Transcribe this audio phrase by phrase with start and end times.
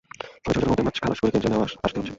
[0.43, 2.09] ফলে ছোট ছোট নৌকায় মাছ খালাস করে কেন্দ্রে নিয়ে আসতে হচ্ছে।